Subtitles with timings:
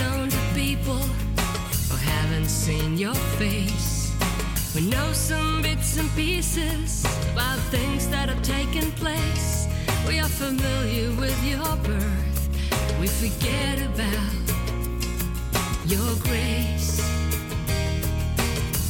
[0.00, 1.00] unknown to people
[1.90, 4.12] or haven't seen your face.
[4.74, 9.66] We know some bits and pieces about things that have taken place.
[10.06, 13.00] We are familiar with your birth.
[13.00, 14.34] We forget about
[15.86, 17.00] your grace.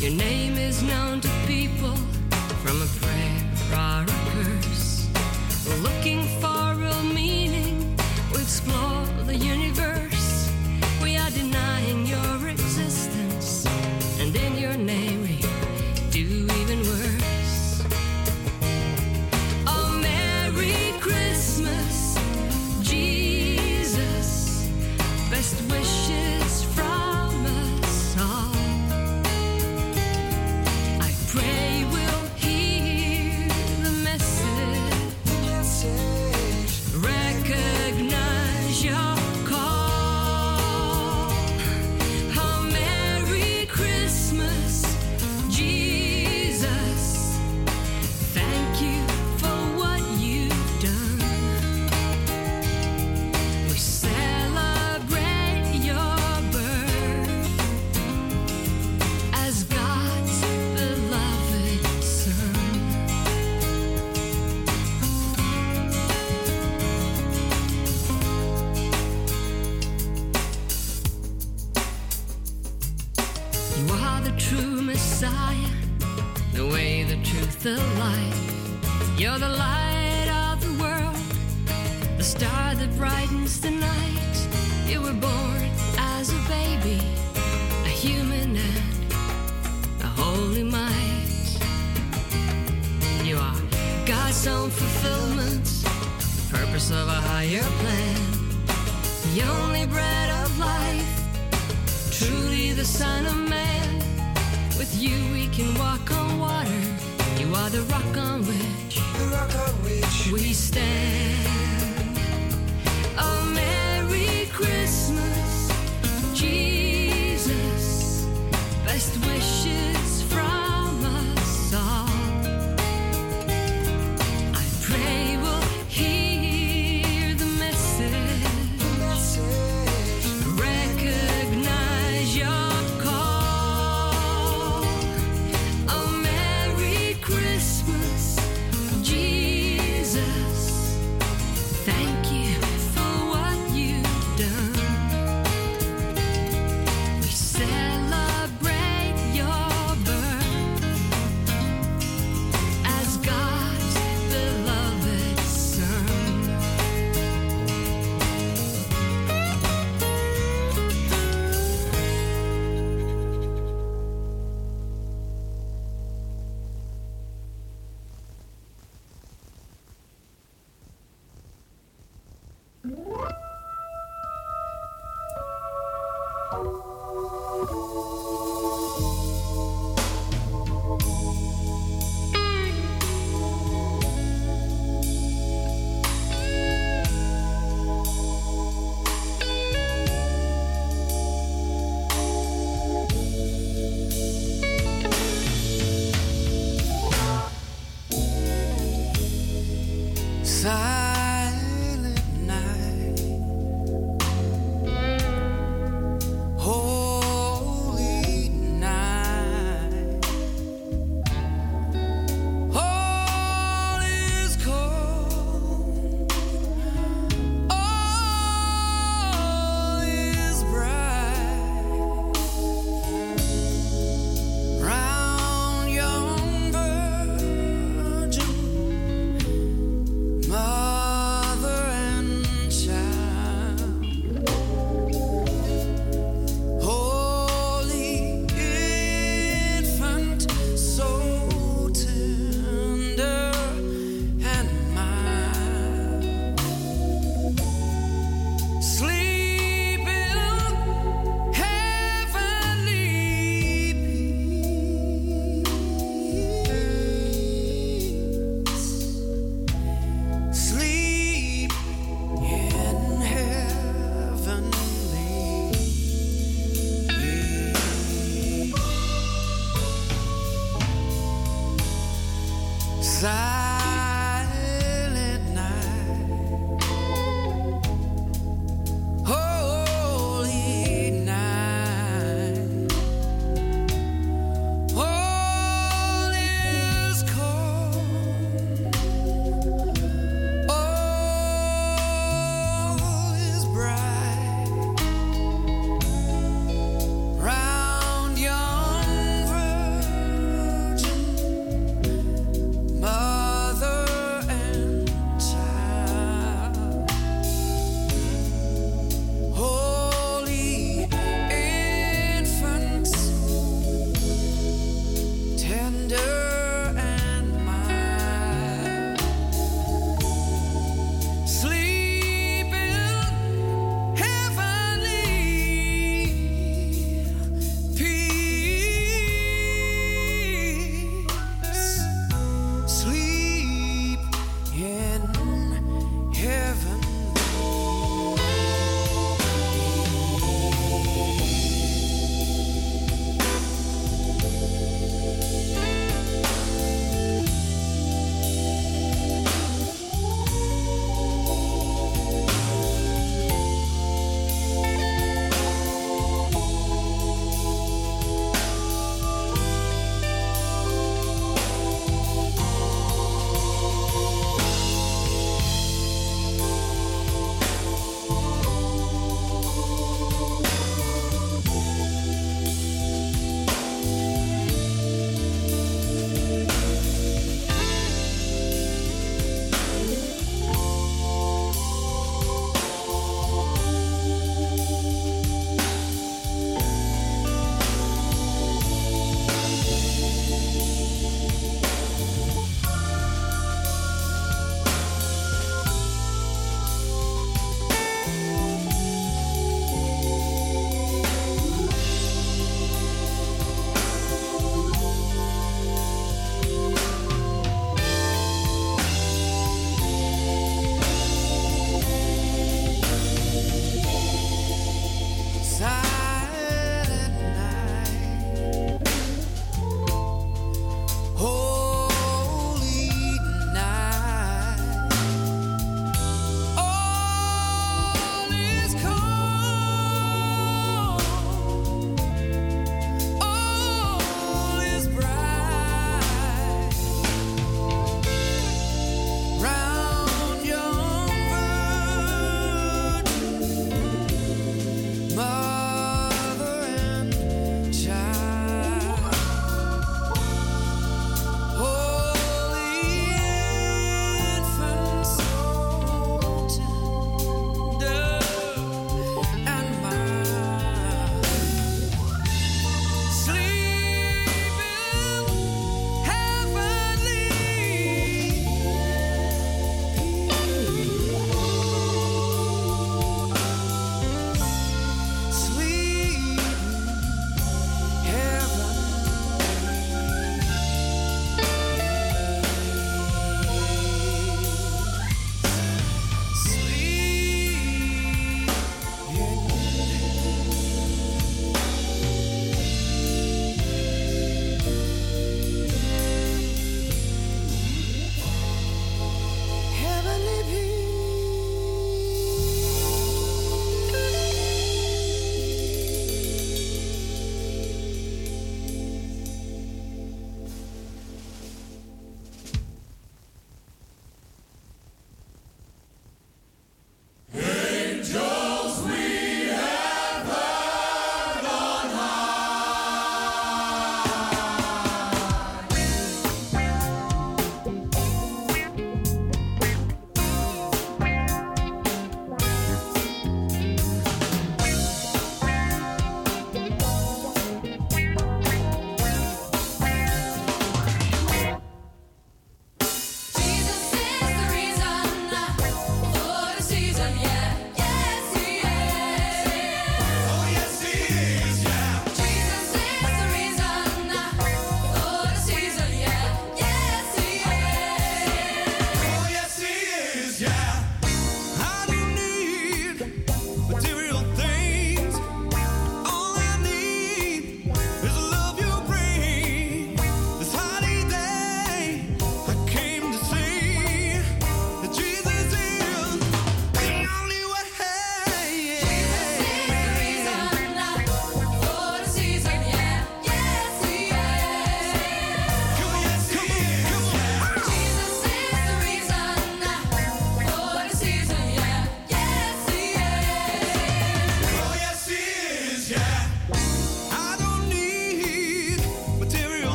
[0.00, 1.96] Your name is known to people
[2.62, 3.40] from a prayer
[3.72, 5.08] or a curse.
[5.66, 6.47] We're looking for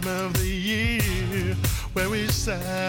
[0.00, 1.54] time of the year
[1.94, 2.85] where we celebrate.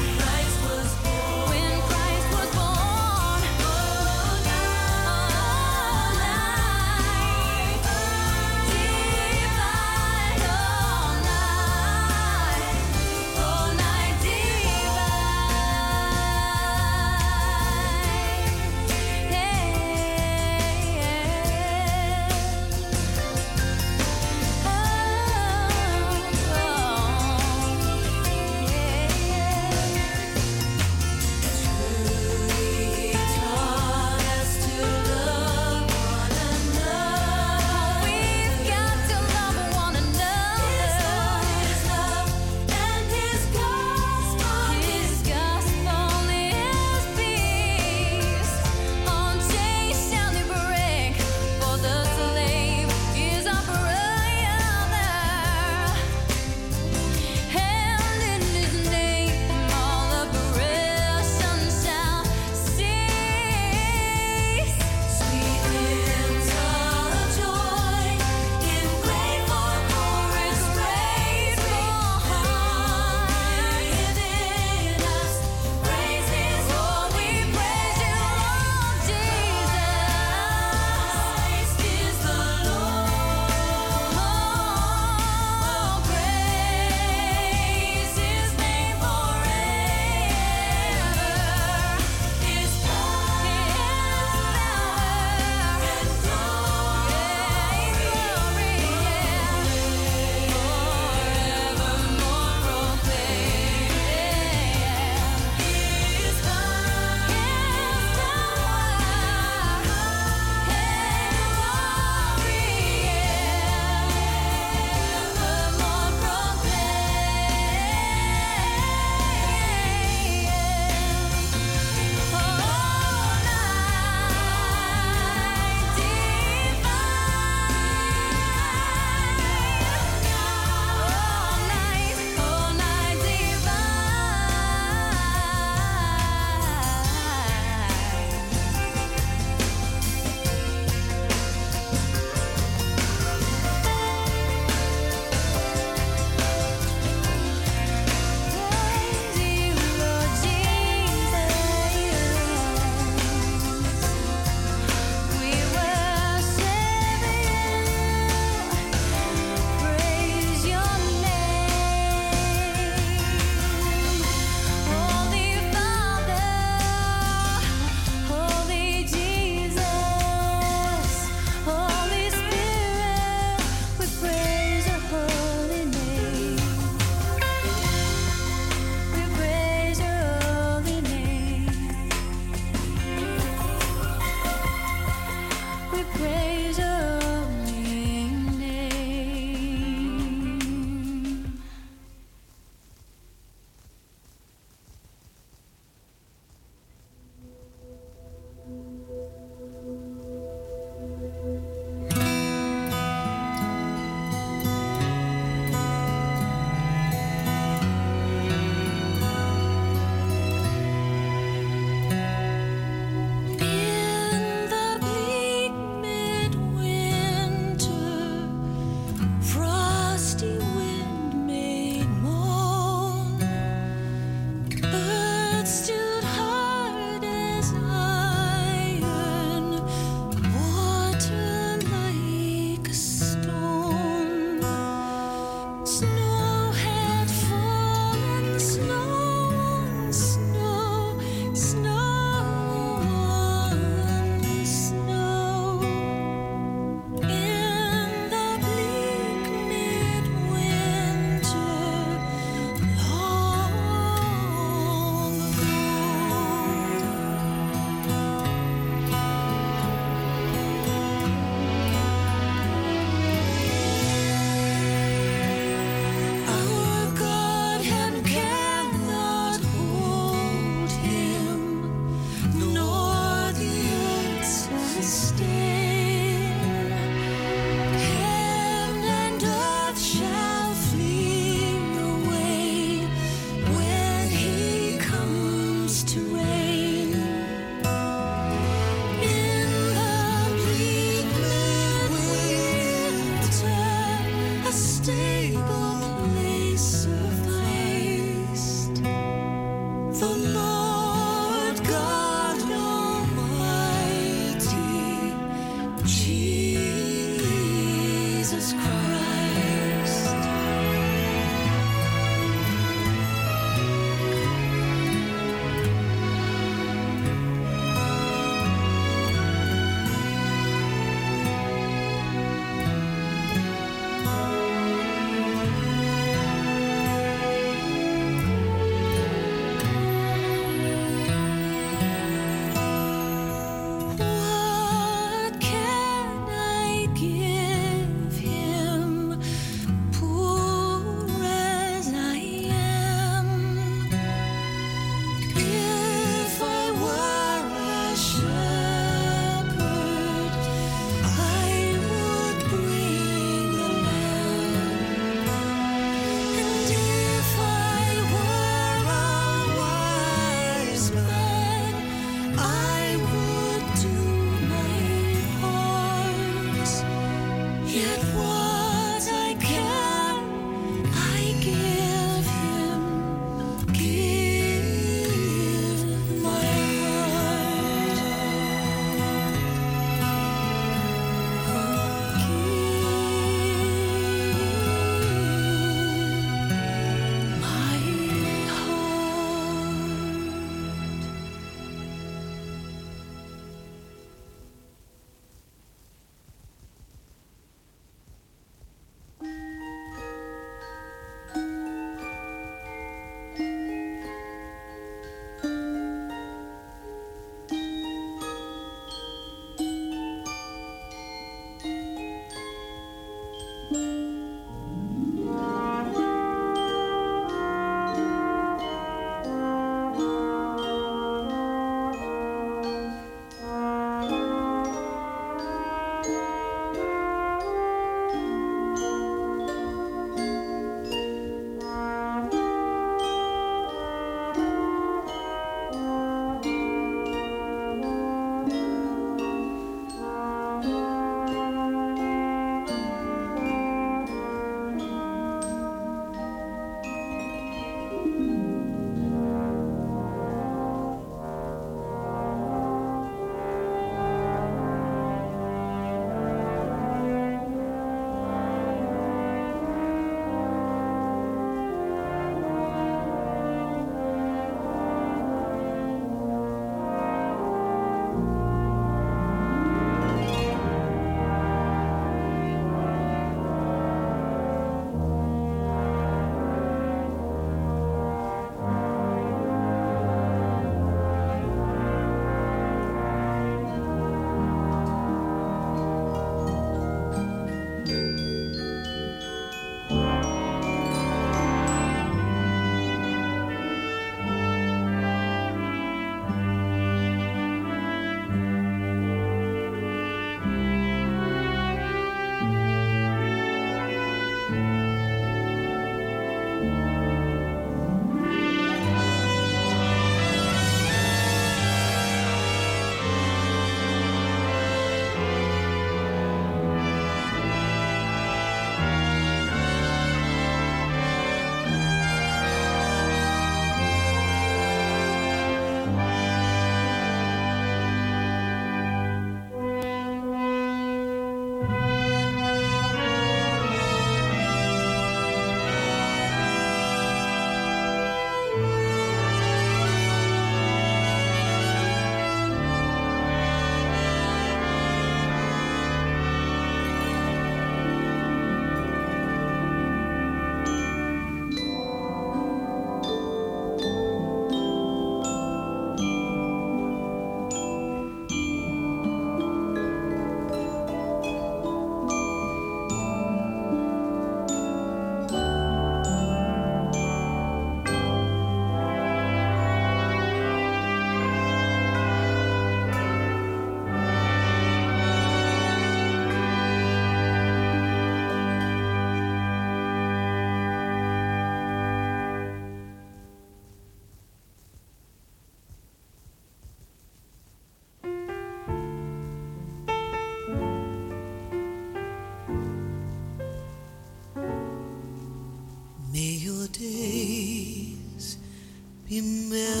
[599.31, 600.00] You.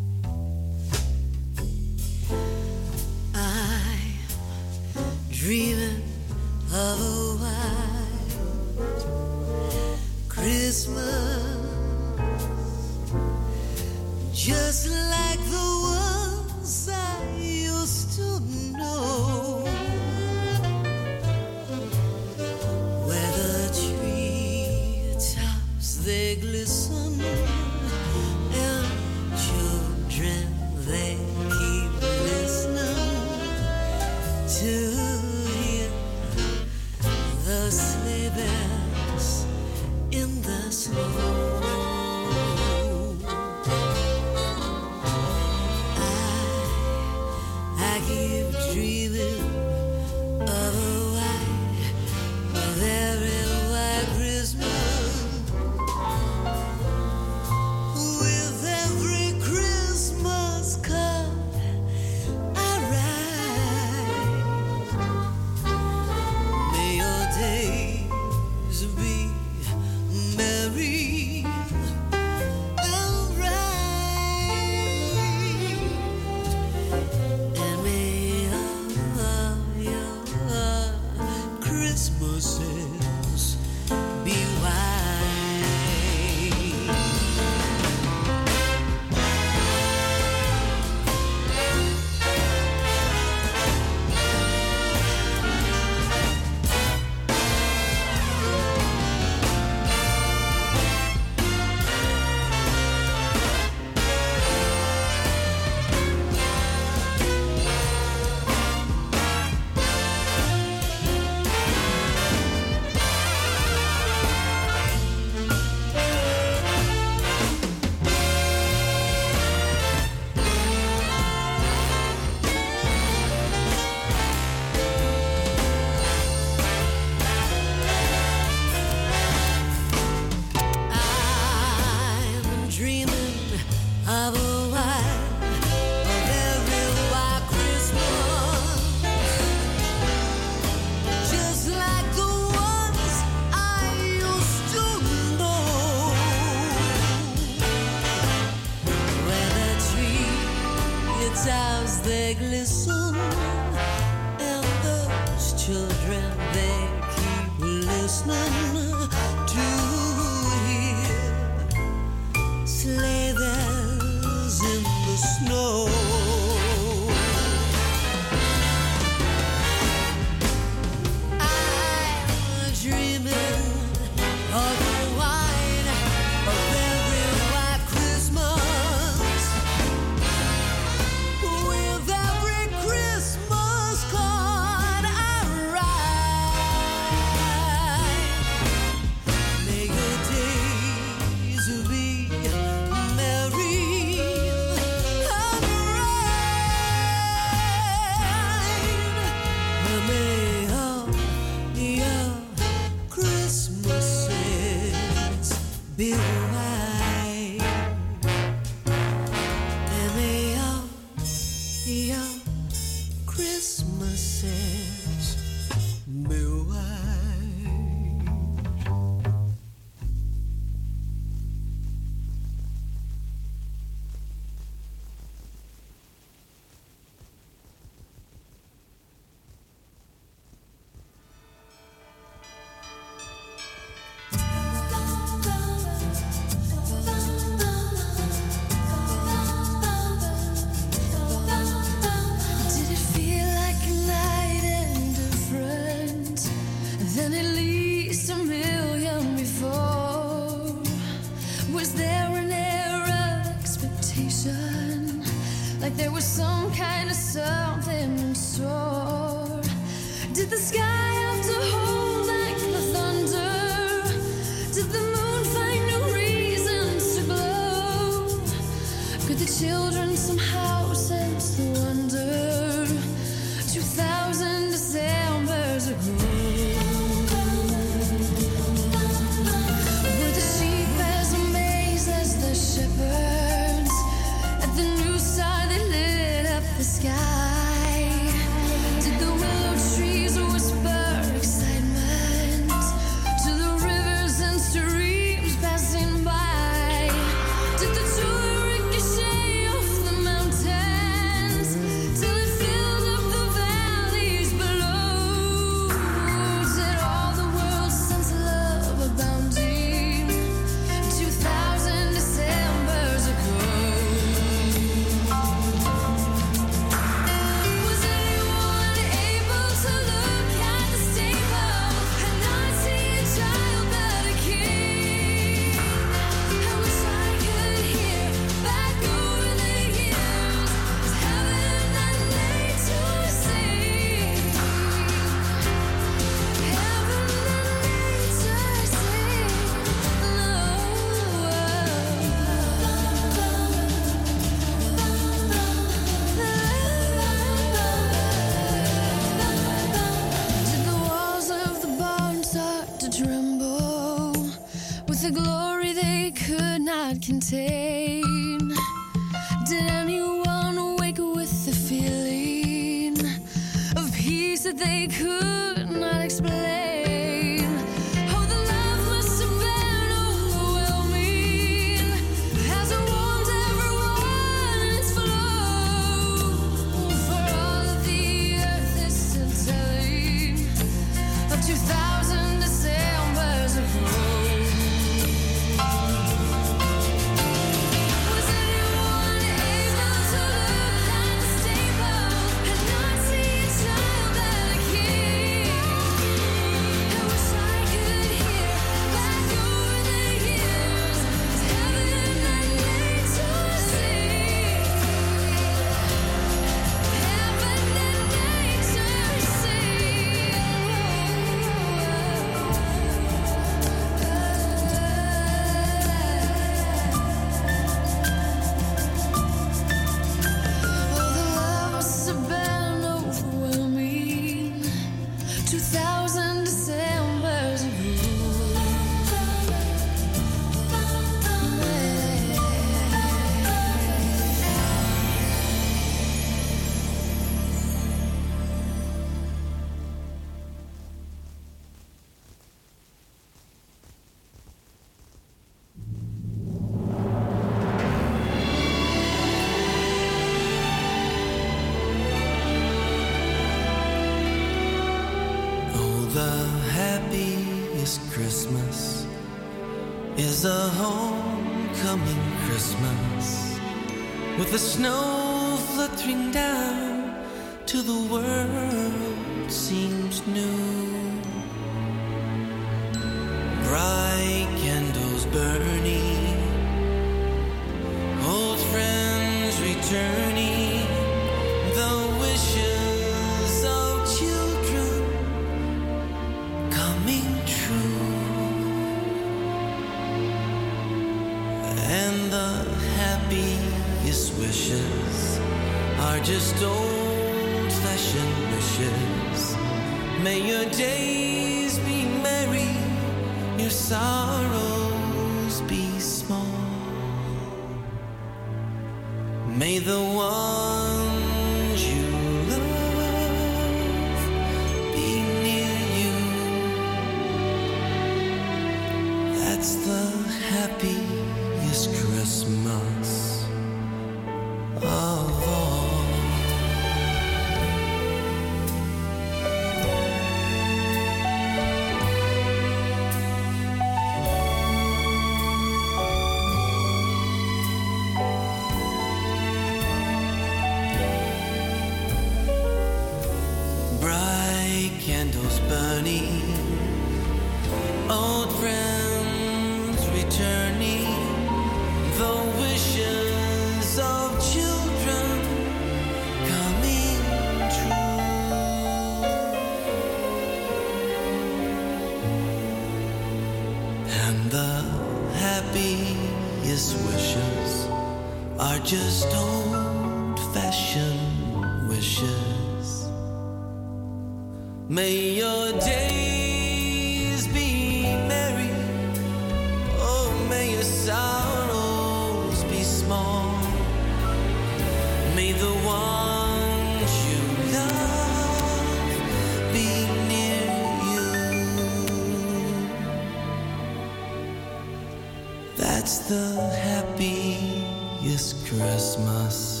[596.21, 600.00] That's the happiest Christmas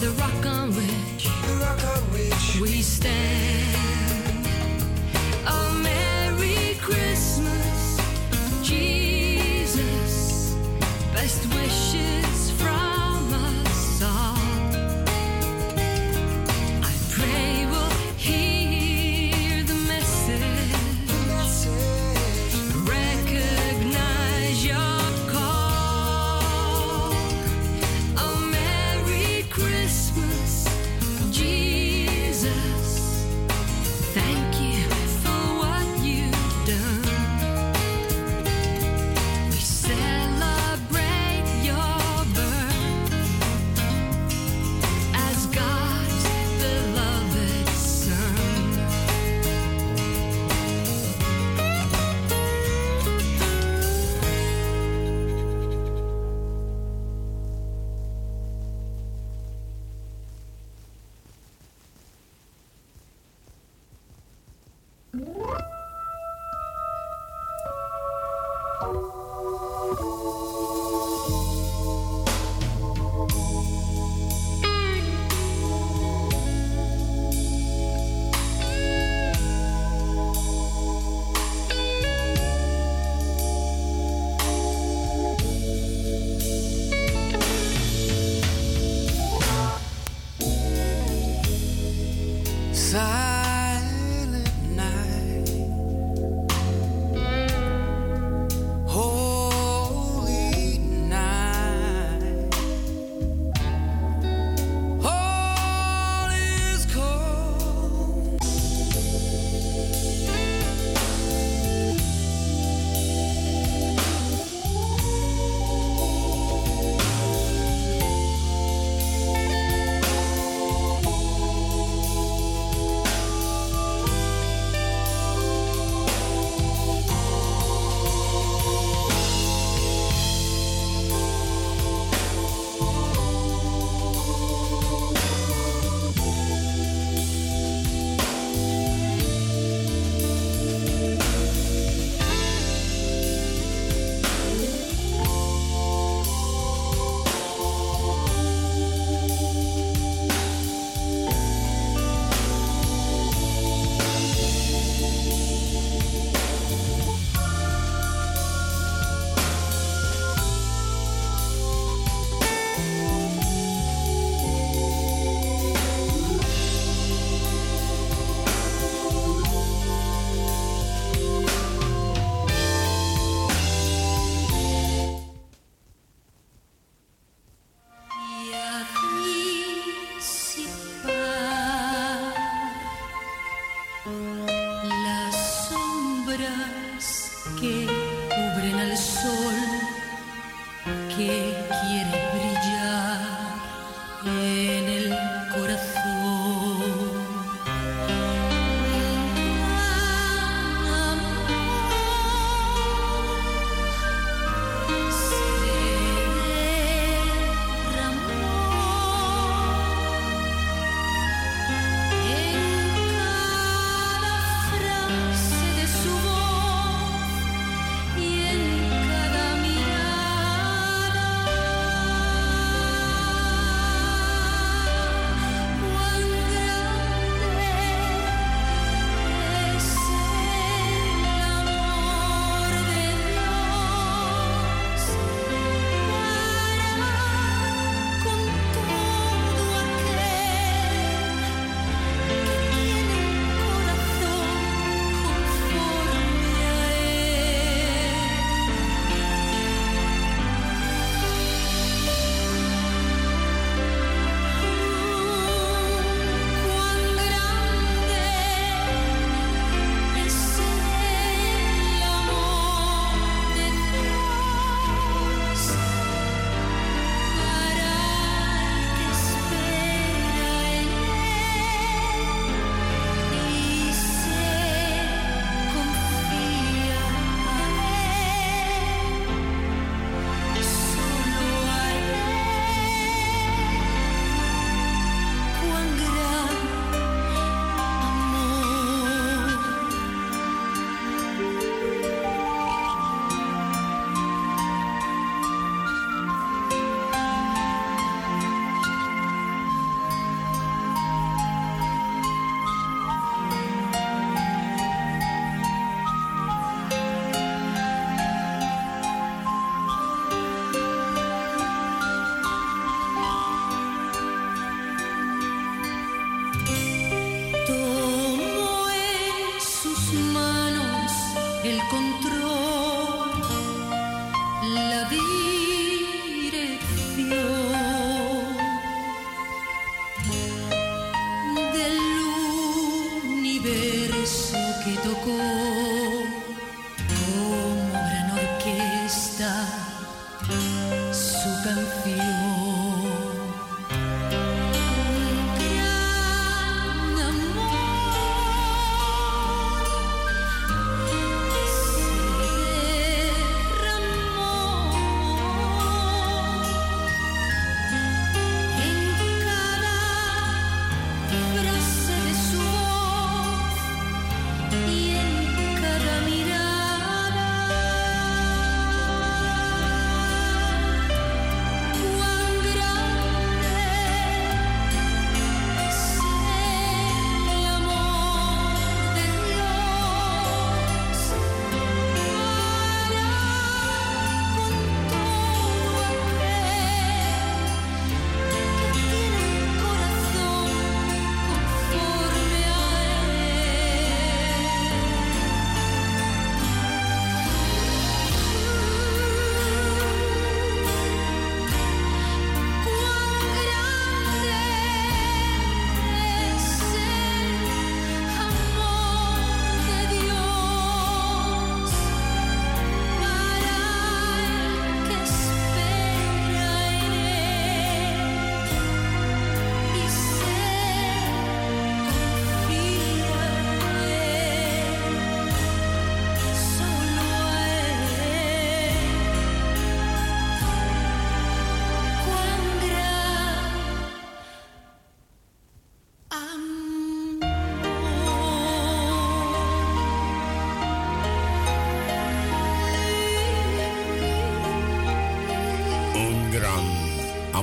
[0.00, 1.26] the rock on which,
[1.60, 3.47] rock on which we stand.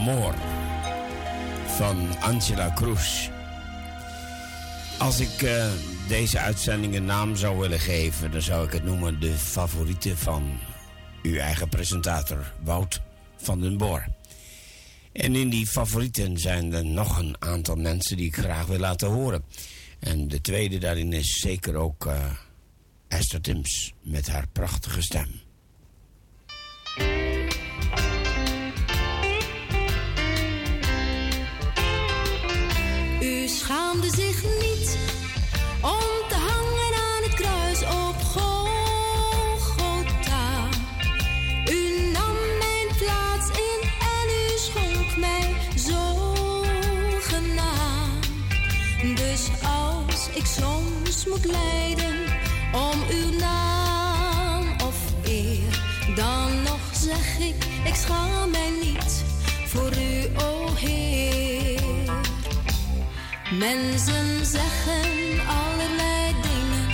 [0.08, 0.36] Amor
[1.68, 3.30] van Angela Cruz.
[5.00, 5.72] Als ik uh,
[6.08, 10.60] deze uitzending een naam zou willen geven, dan zou ik het noemen de favoriete van
[11.24, 13.02] uw eigen presentator, Wout
[13.38, 14.06] van den Boor.
[15.12, 19.08] En in die favorieten zijn er nog een aantal mensen die ik graag wil laten
[19.08, 19.44] horen.
[20.00, 22.32] En de tweede daarin is zeker ook uh,
[23.08, 25.45] Esther Tims met haar prachtige stem.
[34.10, 34.98] Zich niet
[35.82, 39.70] om te hangen aan het kruis op Golgotha.
[41.70, 43.82] U nam mijn plaats in
[44.16, 46.26] en u schonk mij zogenaamd.
[49.16, 52.16] Dus als ik soms moet lijden
[52.74, 55.82] om uw naam of eer,
[56.16, 57.56] dan nog zeg ik,
[57.86, 59.24] ik schaam mij niet
[59.66, 60.30] voor u,
[63.58, 66.90] Mensen zeggen allerlei dingen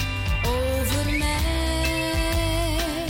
[0.45, 3.05] over mij.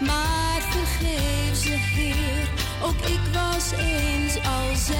[0.00, 2.48] Maar vergeef ze, Heer,
[2.82, 4.94] ook ik was eens al zij.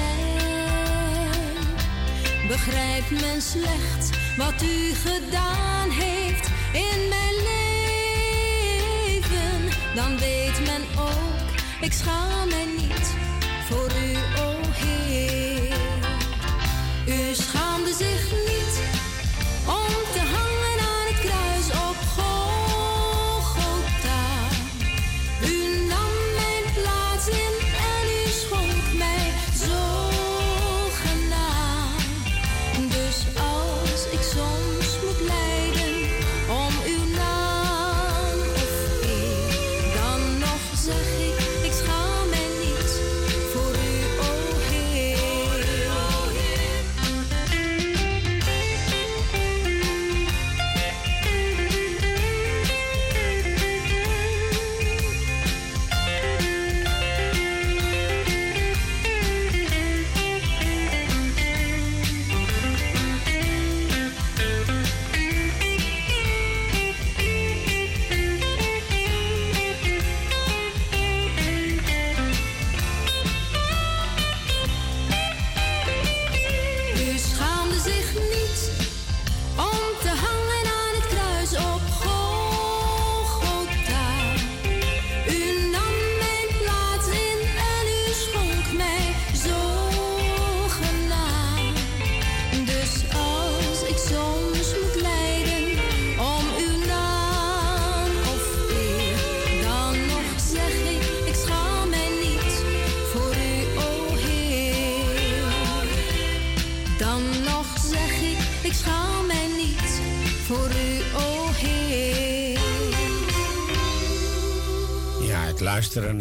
[2.47, 7.35] Begrijpt men slecht wat u gedaan heeft in mijn
[9.03, 9.61] leven,
[9.95, 11.49] dan weet men ook,
[11.81, 13.15] ik schaam mij niet
[13.69, 15.75] voor u, o Heer.
[17.07, 17.35] U
[17.97, 18.96] zich niet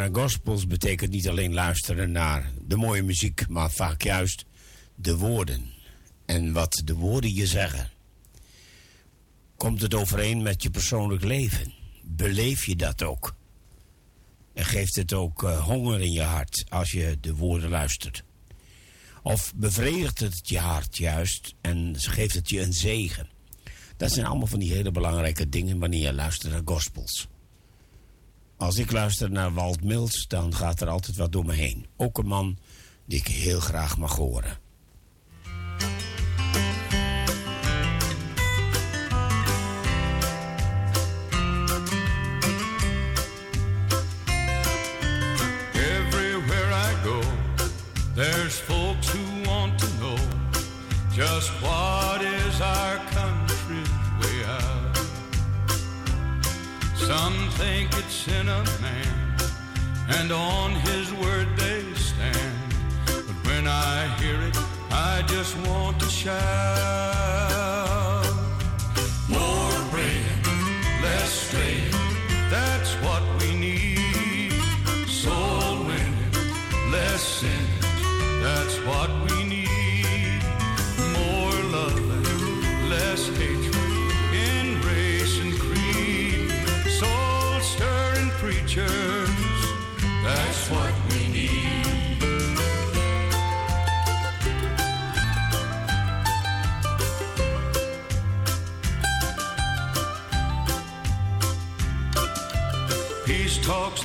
[0.06, 4.44] naar gospels betekent niet alleen luisteren naar de mooie muziek, maar vaak juist
[4.94, 5.70] de woorden.
[6.26, 7.90] En wat de woorden je zeggen.
[9.56, 11.72] Komt het overeen met je persoonlijk leven?
[12.02, 13.34] Beleef je dat ook?
[14.54, 18.24] En geeft het ook eh, honger in je hart als je de woorden luistert?
[19.22, 23.28] Of bevredigt het je hart juist en geeft het je een zegen?
[23.96, 27.28] Dat zijn allemaal van die hele belangrijke dingen wanneer je luistert naar gospels.
[28.56, 31.86] Als ik luister naar Walt Mills, dan gaat er altijd wat door me heen.
[31.96, 32.58] Ook een man
[33.04, 34.58] die ik heel graag mag horen.
[57.56, 59.36] Think it's in a man,
[60.08, 62.74] and on his word they stand.
[63.06, 64.56] But when I hear it,
[64.90, 67.85] I just want to shout.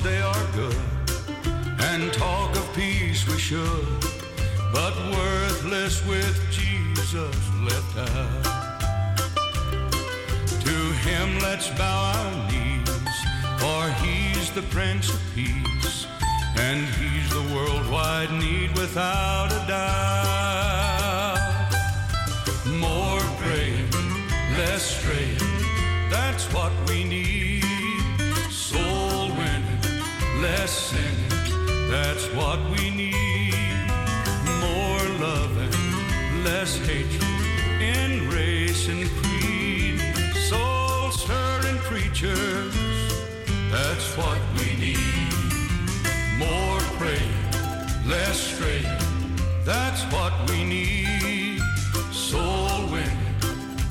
[0.02, 0.76] They are good,
[1.78, 3.86] and talk of peace we should,
[4.72, 8.44] but worthless with Jesus left out.
[10.66, 13.16] To him let's bow our knees,
[13.60, 16.06] for he's the Prince of Peace,
[16.56, 20.18] and he's the worldwide need without a doubt.
[22.66, 23.90] More praying,
[24.58, 25.38] less straying,
[26.10, 27.51] that's what we need.
[30.42, 31.28] Sinning,
[31.88, 33.54] that's what we need.
[34.60, 35.70] More loving,
[36.42, 37.22] less hatred
[37.80, 40.00] in race and creed.
[40.34, 42.74] Soul stirring preachers,
[43.70, 45.32] that's what we need.
[46.38, 48.98] More praying, less straying,
[49.64, 51.60] that's what we need.
[52.10, 53.36] Soul winning,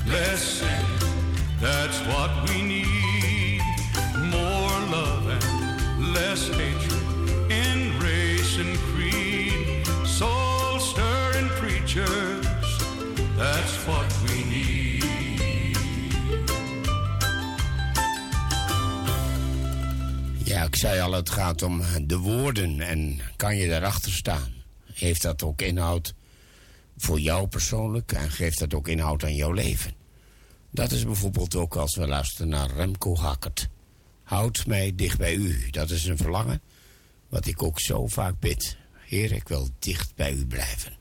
[0.06, 1.00] less sinning,
[1.60, 3.01] that's what we need.
[6.32, 9.86] In race and creed.
[10.06, 12.78] Soul stirring preachers,
[13.36, 15.04] that's what we need.
[20.44, 24.52] Ja, ik zei al, het gaat om de woorden en kan je daarachter staan?
[24.92, 26.14] Heeft dat ook inhoud
[26.96, 29.92] voor jou persoonlijk en geeft dat ook inhoud aan jouw leven?
[30.70, 33.68] Dat is bijvoorbeeld ook als we luisteren naar Remco Hackert.
[34.32, 35.70] Houd mij dicht bij u.
[35.70, 36.60] Dat is een verlangen
[37.28, 38.76] wat ik ook zo vaak bid.
[38.92, 40.92] Heer, ik wil dicht bij u blijven.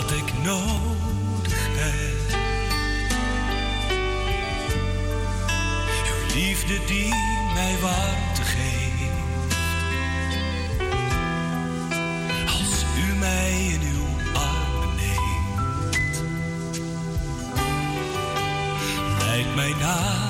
[0.00, 2.36] Wat ik nodig heb.
[6.08, 7.14] Uw liefde die
[7.54, 9.56] mij warmte geeft.
[12.46, 16.22] Als u mij in uw armen neemt.
[19.18, 20.27] Leid mij naar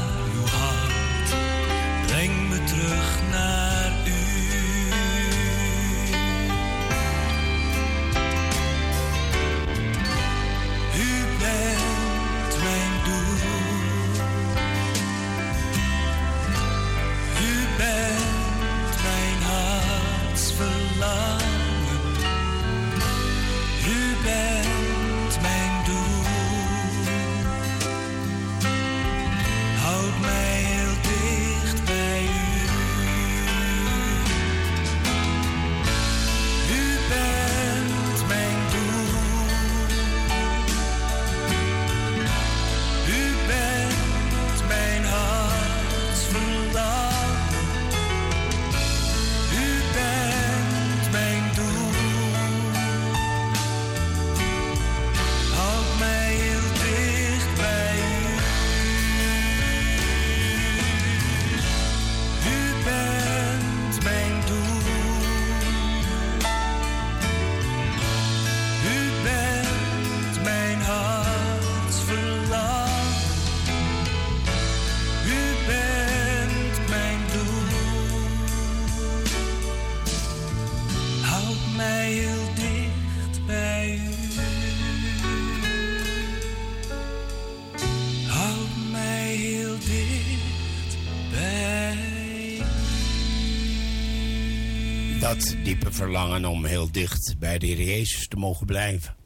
[95.99, 99.17] verlangen om heel dicht bij de Heer Jezus te mogen blijven.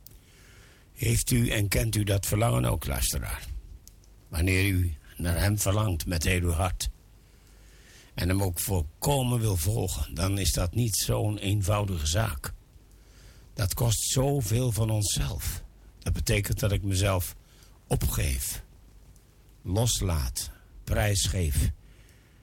[0.92, 3.46] Heeft u en kent u dat verlangen ook, luisteraar?
[4.28, 6.90] Wanneer u naar Hem verlangt met heel uw hart.
[8.14, 12.52] En Hem ook volkomen wil volgen, dan is dat niet zo'n eenvoudige zaak.
[13.54, 15.62] Dat kost zoveel van onszelf.
[15.98, 17.36] Dat betekent dat ik mezelf
[17.86, 18.62] opgeef,
[19.62, 20.50] loslaat,
[20.84, 21.70] prijsgeef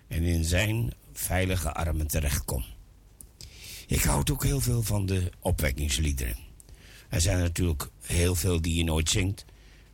[0.07, 2.77] en in Zijn veilige armen terechtkom.
[3.89, 6.35] Ik houd ook heel veel van de opwekkingsliederen.
[7.09, 9.45] Er zijn natuurlijk heel veel die je nooit zingt,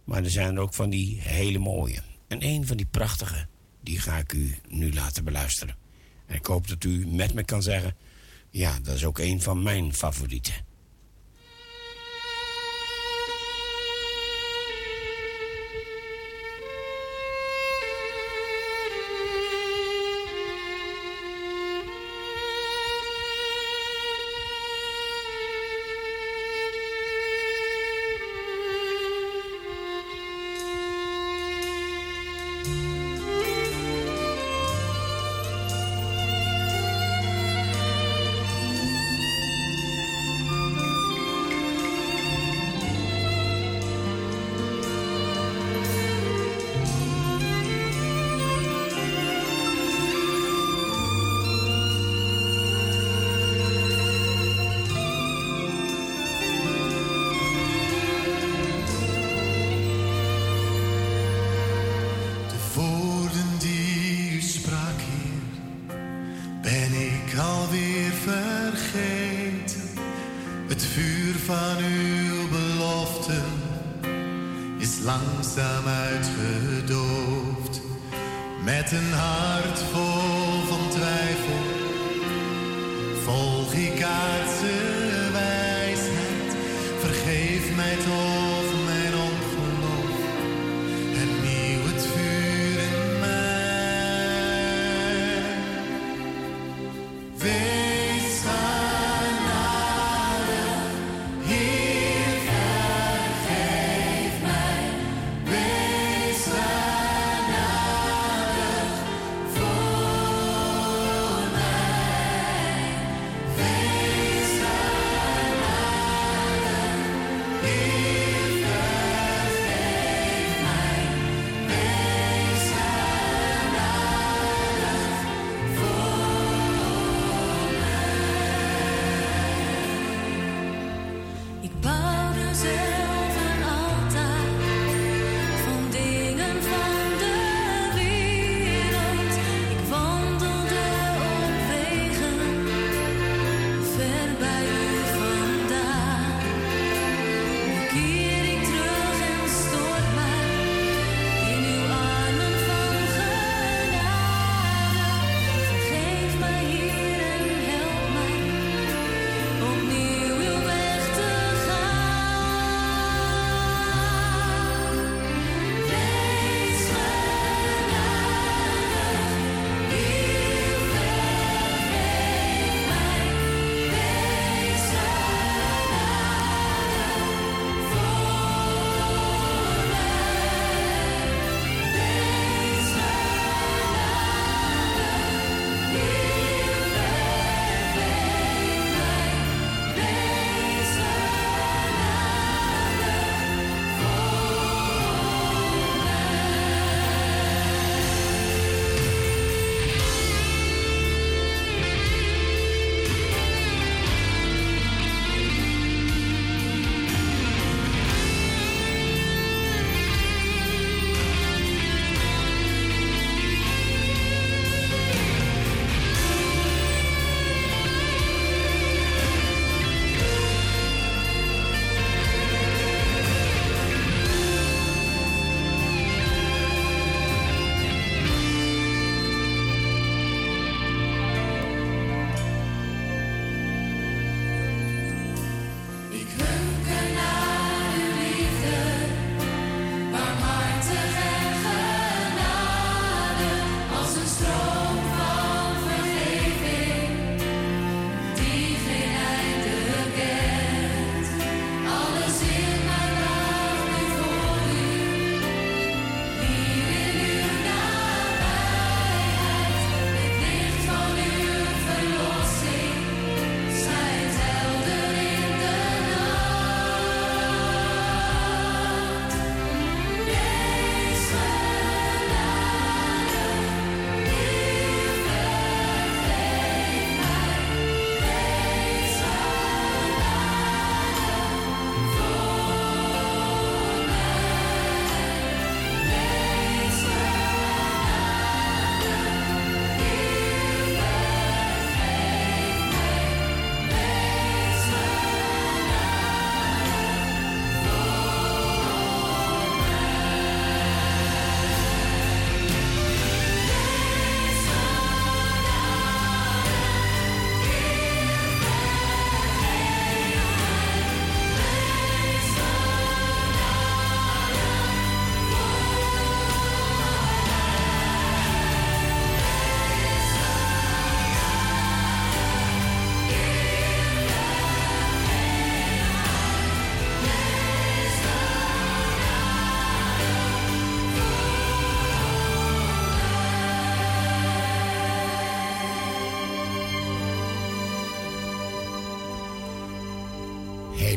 [0.04, 2.02] maar er zijn er ook van die hele mooie.
[2.28, 3.48] En een van die prachtige,
[3.82, 5.76] die ga ik u nu laten beluisteren.
[6.26, 7.96] En ik hoop dat u met me kan zeggen,
[8.50, 10.65] ja, dat is ook een van mijn favorieten.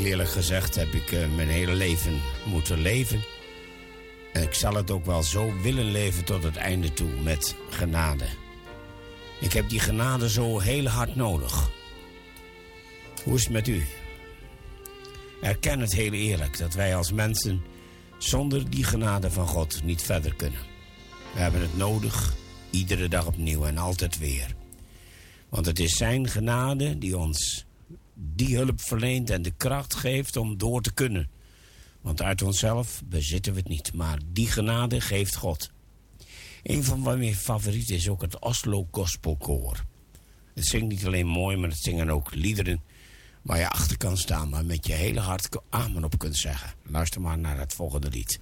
[0.09, 3.25] Eerlijk gezegd heb ik eh, mijn hele leven moeten leven.
[4.33, 8.25] En ik zal het ook wel zo willen leven tot het einde toe met genade.
[9.41, 11.71] Ik heb die genade zo heel hard nodig.
[13.25, 13.87] Hoe is het met u?
[15.43, 17.63] Erken het heel eerlijk dat wij als mensen
[18.19, 20.61] zonder die genade van God niet verder kunnen.
[21.35, 22.35] We hebben het nodig,
[22.71, 24.55] iedere dag opnieuw en altijd weer.
[25.49, 27.67] Want het is Zijn genade die ons
[28.21, 31.31] die hulp verleent en de kracht geeft om door te kunnen.
[32.01, 35.71] Want uit onszelf bezitten we het niet, maar die genade geeft God.
[36.63, 39.85] Een van mijn favorieten is ook het Oslo Gospel Koor.
[40.55, 42.83] Het zingt niet alleen mooi, maar het zingen ook liederen
[43.43, 46.75] waar je achter kan staan, maar met je hele hart amen op kunt zeggen.
[46.83, 48.41] Luister maar naar het volgende lied.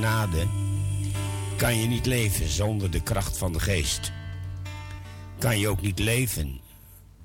[0.00, 0.46] Genade
[1.56, 4.12] kan je niet leven zonder de kracht van de geest.
[5.38, 6.60] Kan je ook niet leven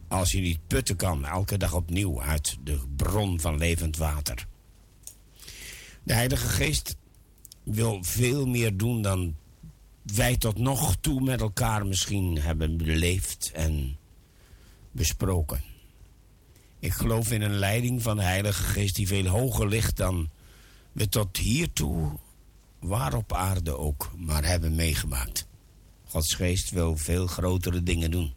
[0.07, 4.47] als je niet putten kan elke dag opnieuw uit de bron van levend water.
[6.03, 6.95] De Heilige Geest
[7.63, 9.35] wil veel meer doen dan
[10.03, 13.97] wij tot nog toe met elkaar misschien hebben beleefd en
[14.91, 15.61] besproken.
[16.79, 20.29] Ik geloof in een leiding van de Heilige Geest die veel hoger ligt dan
[20.91, 22.11] we tot hiertoe,
[22.87, 25.47] waar op aarde ook, maar hebben meegemaakt.
[26.07, 28.33] Gods Geest wil veel grotere dingen doen.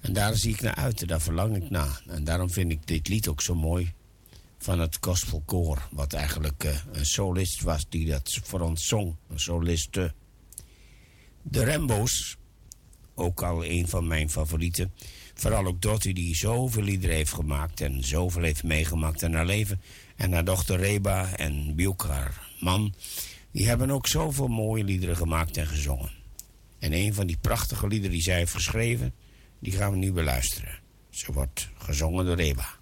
[0.00, 2.02] En daar zie ik naar uit daar verlang ik naar.
[2.06, 3.92] En daarom vind ik dit lied ook zo mooi
[4.58, 5.88] van het gospelkoor.
[5.90, 9.16] Wat eigenlijk eh, een solist was die dat voor ons zong.
[9.28, 10.14] Een soliste.
[11.42, 12.36] De Rambo's,
[13.14, 14.92] ook al een van mijn favorieten.
[15.34, 19.80] Vooral ook Dottie die zoveel liederen heeft gemaakt en zoveel heeft meegemaakt in haar leven.
[20.16, 22.94] En haar dochter Reba en Biuk, haar man.
[23.50, 26.10] Die hebben ook zoveel mooie liederen gemaakt en gezongen.
[26.78, 29.14] En een van die prachtige liederen die zij heeft geschreven,
[29.58, 30.78] die gaan we nu beluisteren.
[31.10, 32.76] Ze wordt gezongen door Reba.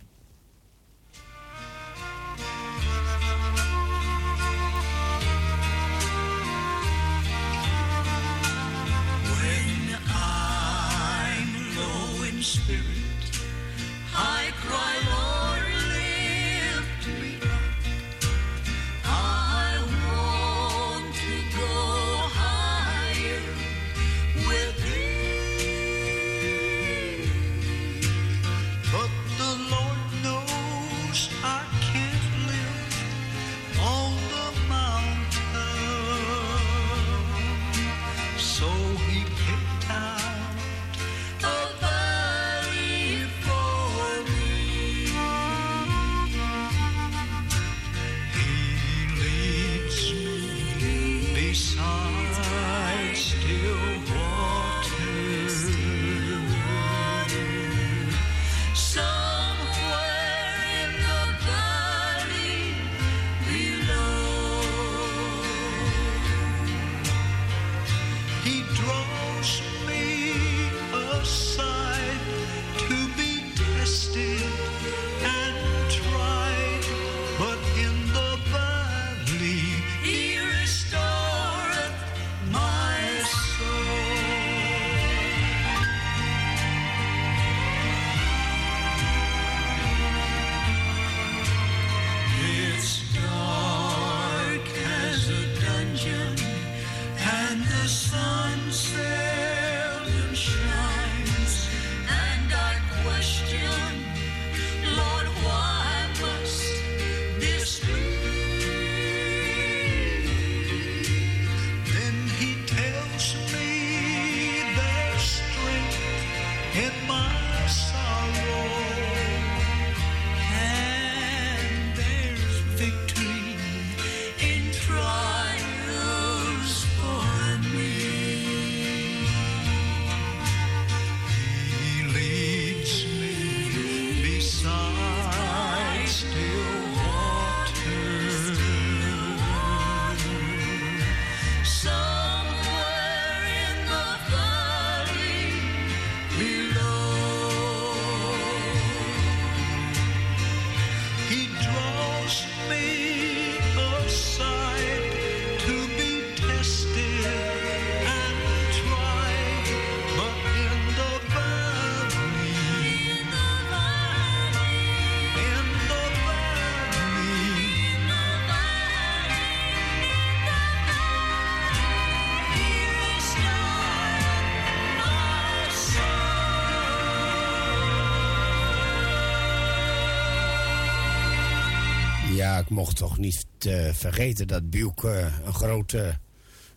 [182.75, 186.19] Mocht toch niet eh, vergeten dat Buuk eh, een grote,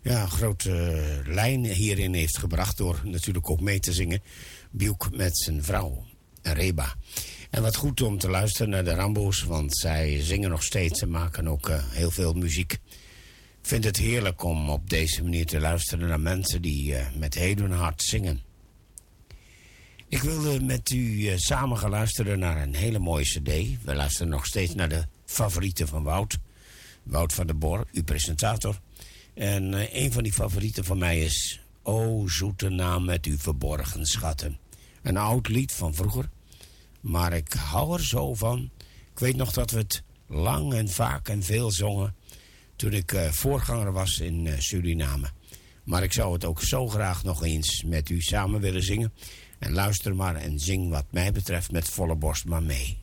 [0.01, 2.77] ja, grote lijn hierin heeft gebracht.
[2.77, 4.21] Door natuurlijk ook mee te zingen.
[4.71, 6.03] Buuk met zijn vrouw,
[6.41, 6.95] Reba.
[7.49, 11.09] En wat goed om te luisteren naar de Rambo's, want zij zingen nog steeds en
[11.09, 12.71] maken ook eh, heel veel muziek.
[13.61, 17.33] Ik vind het heerlijk om op deze manier te luisteren naar mensen die eh, met
[17.33, 18.41] heel hart zingen.
[20.07, 23.83] Ik wilde met u samen gaan luisteren naar een hele mooie cd.
[23.83, 26.37] We luisteren nog steeds naar de favorieten van Wout.
[27.03, 28.79] Wout van der Bor, uw presentator.
[29.33, 31.61] En eh, een van die favorieten van mij is...
[31.83, 34.57] O zoete naam met uw verborgen schatten.
[35.01, 36.29] Een oud lied van vroeger.
[37.01, 38.69] Maar ik hou er zo van.
[39.11, 42.15] Ik weet nog dat we het lang en vaak en veel zongen.
[42.75, 45.29] toen ik eh, voorganger was in eh, Suriname.
[45.83, 49.13] Maar ik zou het ook zo graag nog eens met u samen willen zingen.
[49.59, 52.97] En luister maar en zing wat mij betreft met volle borst maar mee.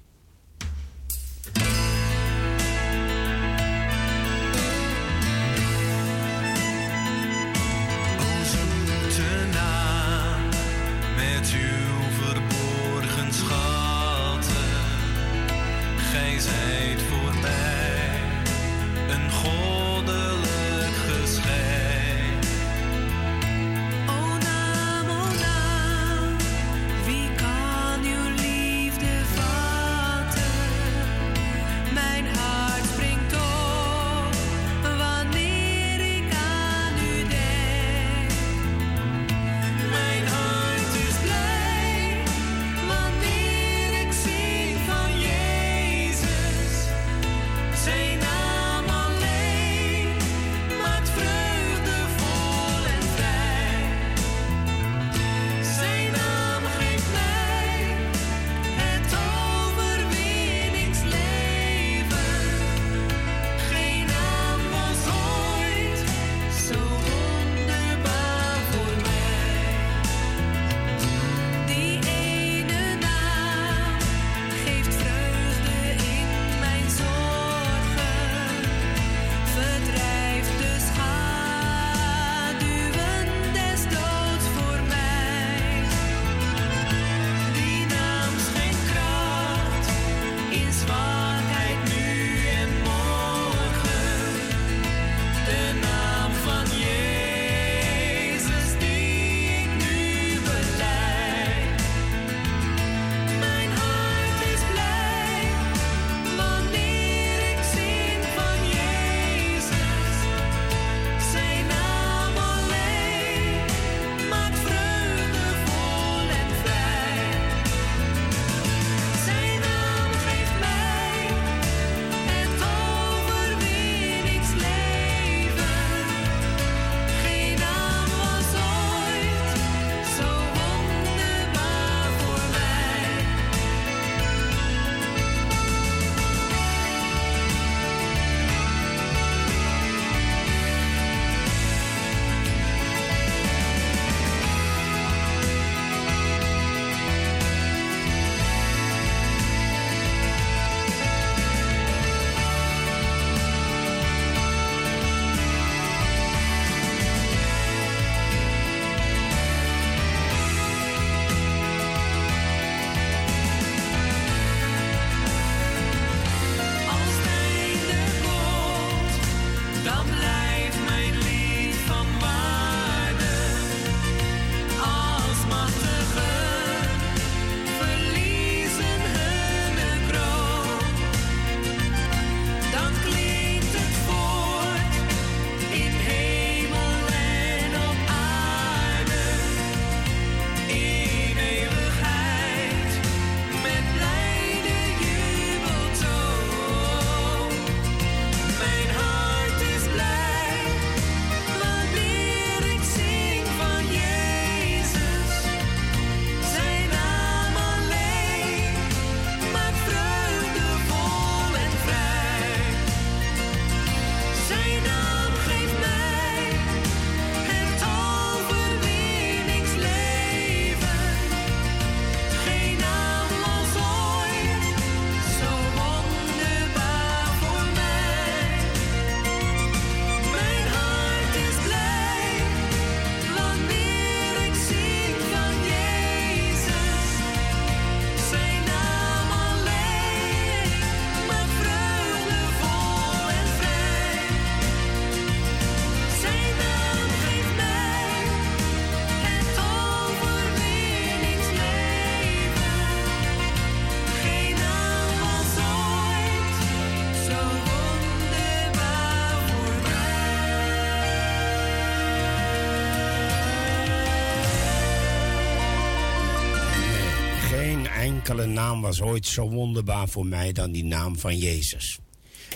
[268.65, 271.99] naam was ooit zo wonderbaar voor mij dan die naam van Jezus.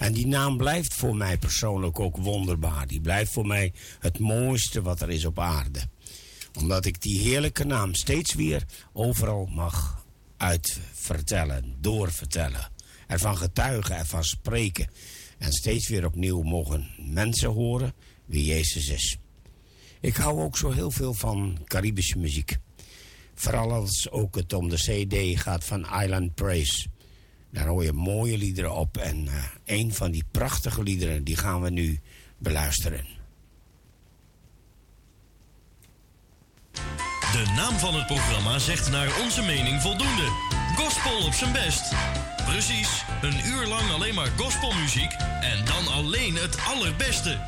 [0.01, 2.87] En die naam blijft voor mij persoonlijk ook wonderbaar.
[2.87, 5.81] Die blijft voor mij het mooiste wat er is op aarde.
[6.59, 10.05] Omdat ik die heerlijke naam steeds weer overal mag
[10.37, 12.71] uitvertellen, doorvertellen.
[13.07, 14.91] Ervan getuigen, ervan spreken.
[15.39, 17.93] En steeds weer opnieuw mogen mensen horen
[18.25, 19.19] wie Jezus is.
[20.01, 22.59] Ik hou ook zo heel veel van Caribische muziek.
[23.39, 26.87] Vooral als ook het om de CD gaat van Island Praise.
[27.51, 28.97] Daar hoor je mooie liederen op.
[28.97, 32.01] En uh, een van die prachtige liederen, die gaan we nu
[32.39, 33.07] beluisteren.
[37.33, 40.29] De naam van het programma zegt naar onze mening voldoende.
[40.77, 41.93] Gospel op zijn best.
[42.45, 47.39] Precies, een uur lang alleen maar gospelmuziek en dan alleen het allerbeste.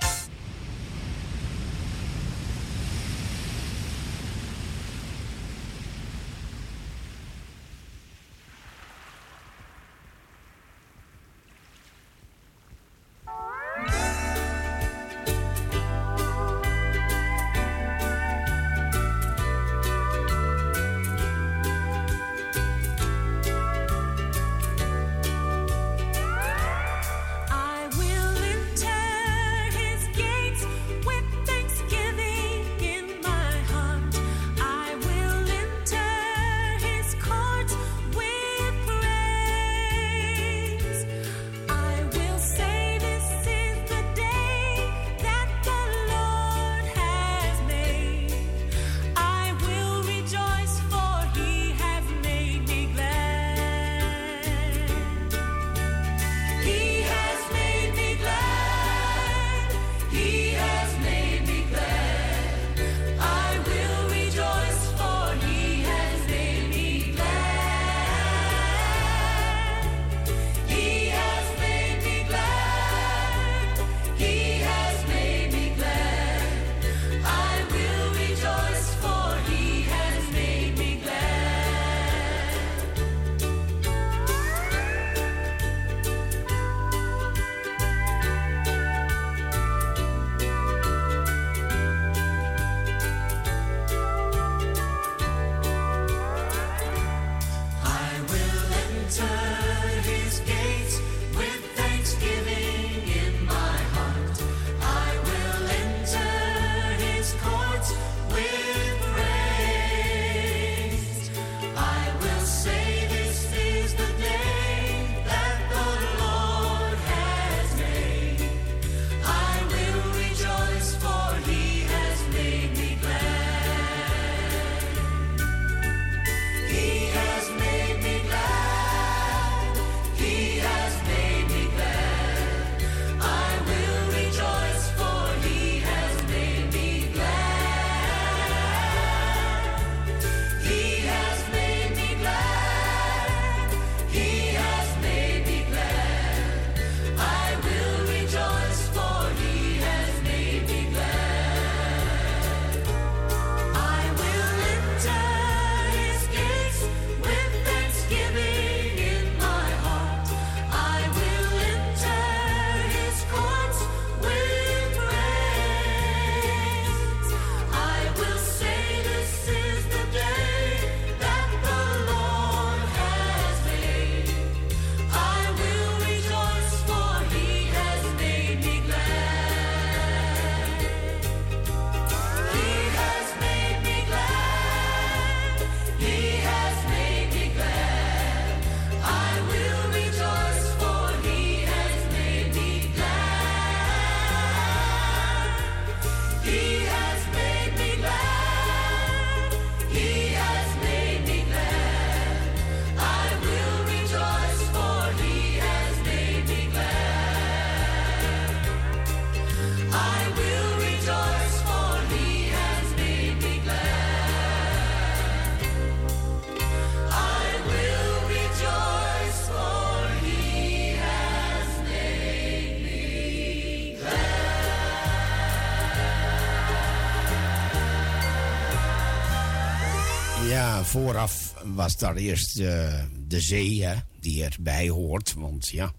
[230.90, 235.34] vooraf was daar eerst de, de zee hè, die erbij hoort.
[235.34, 235.92] Want ja,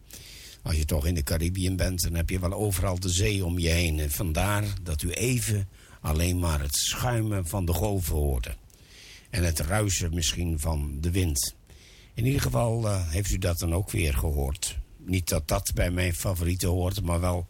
[0.61, 3.59] als je toch in de Caribbean bent, dan heb je wel overal de zee om
[3.59, 3.99] je heen.
[3.99, 5.69] En vandaar dat u even
[6.01, 8.55] alleen maar het schuimen van de golven hoorde.
[9.29, 11.55] En het ruisen misschien van de wind.
[12.13, 14.77] In ieder geval eh, heeft u dat dan ook weer gehoord.
[14.97, 17.47] Niet dat dat bij mijn favorieten hoort, maar wel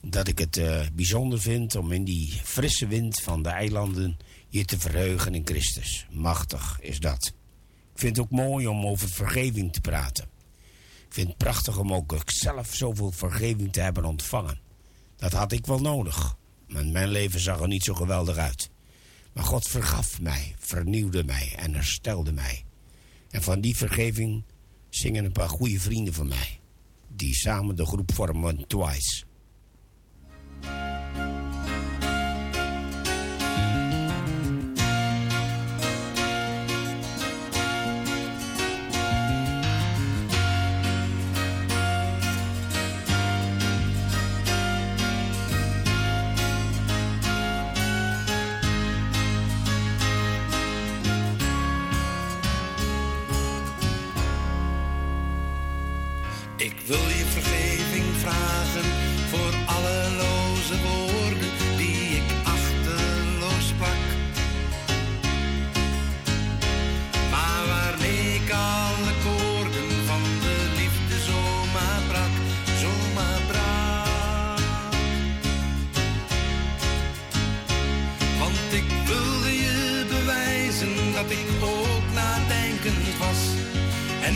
[0.00, 4.16] dat ik het eh, bijzonder vind om in die frisse wind van de eilanden
[4.58, 6.06] je te verheugen in Christus.
[6.10, 7.26] Machtig is dat.
[7.92, 10.24] Ik vind het ook mooi om over vergeving te praten.
[11.06, 14.60] Ik vind het prachtig om ook zelf zoveel vergeving te hebben ontvangen.
[15.16, 16.36] Dat had ik wel nodig.
[16.68, 18.70] Maar mijn leven zag er niet zo geweldig uit.
[19.32, 22.64] Maar God vergaf mij, vernieuwde mij en herstelde mij.
[23.30, 24.42] En van die vergeving
[24.88, 26.60] zingen een paar goede vrienden van mij.
[27.08, 29.24] Die samen de groep vormen Twice.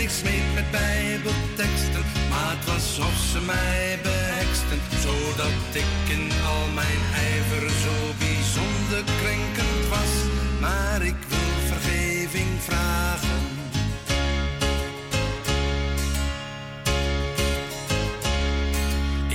[0.09, 4.81] Ik smeet met bijbelteksten, maar het was of ze mij beheksten.
[5.07, 7.97] Zodat ik in al mijn ijver zo
[8.27, 10.13] bijzonder krenkend was.
[10.61, 13.43] Maar ik wil vergeving vragen.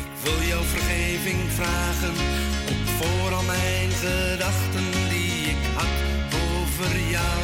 [0.01, 2.13] Ik wil jouw vergeving vragen,
[2.71, 5.95] ook voor al mijn gedachten die ik had
[6.43, 7.42] over jou.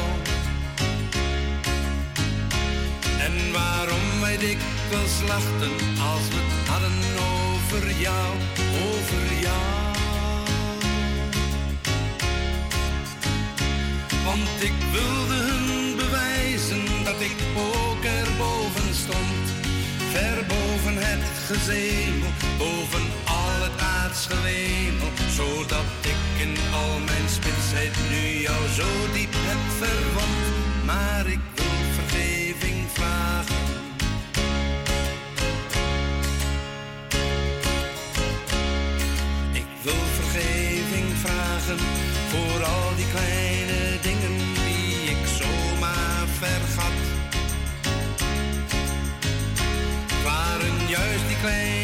[3.52, 5.72] Waarom wij dikwijls lachten
[6.12, 6.98] als we het hadden
[7.50, 8.32] over jou,
[8.92, 9.90] over jou.
[14.26, 19.46] Want ik wilde hun bewijzen dat ik ook erboven stond.
[20.12, 25.12] Ver boven het gezemel, boven al het aardsgewemel.
[25.38, 30.46] Zodat ik in al mijn spitsheid nu jou zo diep heb verwond.
[30.86, 31.79] Maar ik wil
[32.94, 33.56] vragen.
[39.52, 41.80] Ik wil vergeving vragen
[42.30, 46.98] voor al die kleine dingen die ik zomaar vergat.
[50.24, 51.79] Waren juist die kleine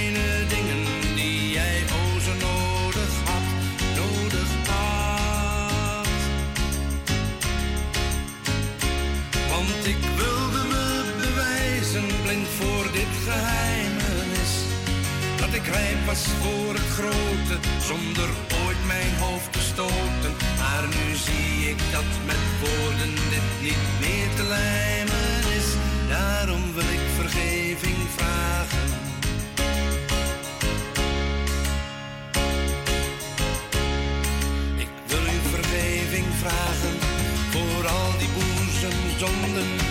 [16.06, 18.30] was voor het grote, zonder
[18.66, 20.32] ooit mijn hoofd te stoten.
[20.58, 25.68] Maar nu zie ik dat met woorden dit niet meer te lijmen is.
[26.10, 28.88] Daarom wil ik vergeving vragen.
[34.78, 36.96] Ik wil u vergeving vragen
[37.54, 39.85] voor al die boezemzonden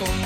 [0.00, 0.20] kon.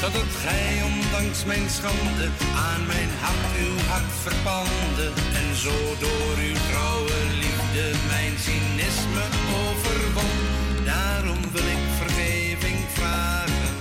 [0.00, 2.26] Dat het gij, ondanks mijn schande,
[2.68, 5.06] aan mijn hart uw hart verpande.
[5.40, 9.24] En zo door uw trouwe liefde mijn cynisme
[9.64, 10.36] overwon.
[10.84, 13.74] Daarom wil ik vergeving vragen.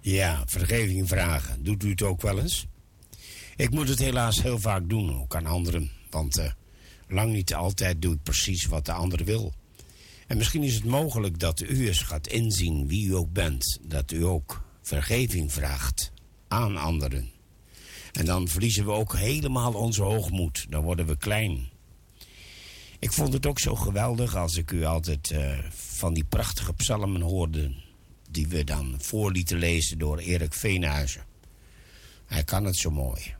[0.00, 1.64] Ja, vergeving vragen.
[1.64, 2.66] Doet u het ook wel eens?
[3.56, 5.90] Ik moet het helaas heel vaak doen, ook aan anderen.
[6.10, 6.50] Want eh,
[7.12, 9.52] lang niet altijd doe ik precies wat de ander wil.
[10.26, 13.78] En misschien is het mogelijk dat u eens gaat inzien wie u ook bent.
[13.82, 16.12] Dat u ook vergeving vraagt
[16.48, 17.30] aan anderen.
[18.12, 20.66] En dan verliezen we ook helemaal onze hoogmoed.
[20.68, 21.68] Dan worden we klein.
[22.98, 27.20] Ik vond het ook zo geweldig als ik u altijd eh, van die prachtige psalmen
[27.20, 27.74] hoorde.
[28.30, 31.24] Die we dan voor lieten lezen door Erik Veenhuizen.
[32.26, 33.34] Hij kan het zo mooi.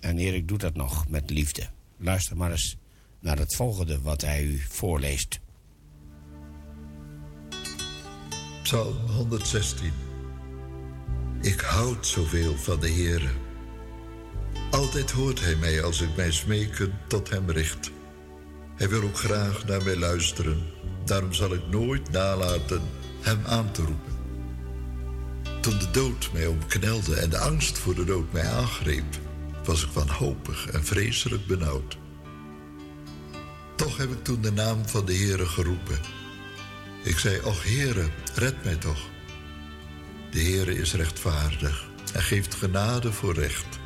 [0.00, 1.68] En Erik doet dat nog met liefde.
[1.96, 2.76] Luister maar eens
[3.20, 5.40] naar het volgende wat hij u voorleest.
[8.62, 9.92] Psalm 116.
[11.40, 13.28] Ik houd zoveel van de Heere.
[14.70, 17.90] Altijd hoort Hij mij als ik mij smeken tot Hem richt.
[18.76, 20.62] Hij wil ook graag naar mij luisteren.
[21.04, 22.82] Daarom zal ik nooit nalaten
[23.20, 24.18] Hem aan te roepen.
[25.60, 29.18] Toen de dood mij omknelde en de angst voor de dood mij aangreep,
[29.64, 31.99] was ik wanhopig en vreselijk benauwd.
[33.80, 35.98] Toch heb ik toen de naam van de Heere geroepen.
[37.02, 39.08] Ik zei, och Heere, red mij toch.
[40.30, 43.78] De Heere is rechtvaardig en geeft genade voor recht.